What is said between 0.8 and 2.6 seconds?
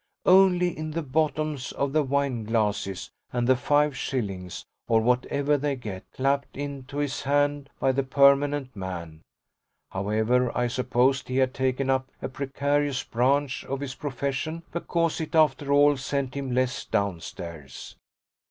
the bottoms of the wine